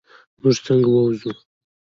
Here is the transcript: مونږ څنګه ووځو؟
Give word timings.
مونږ 0.41 0.57
څنګه 0.65 0.89
ووځو؟ 0.91 1.31